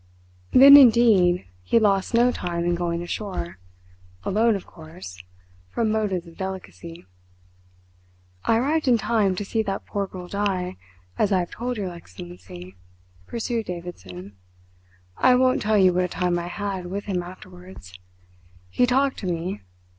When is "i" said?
8.45-8.57, 11.31-11.37, 15.17-15.35, 16.39-16.47